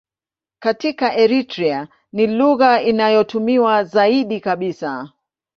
Katika 0.59 1.15
Eritrea 1.15 1.87
ni 2.13 2.27
lugha 2.27 2.81
inayotumiwa 2.81 3.83
zaidi 3.83 4.39
kabisa. 4.39 5.11